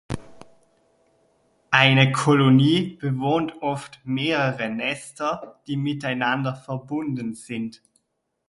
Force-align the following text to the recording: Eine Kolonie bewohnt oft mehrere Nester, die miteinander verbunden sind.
Eine 1.69 2.11
Kolonie 2.11 2.97
bewohnt 2.99 3.61
oft 3.61 3.99
mehrere 4.03 4.67
Nester, 4.67 5.61
die 5.67 5.77
miteinander 5.77 6.55
verbunden 6.55 7.35
sind. 7.35 7.83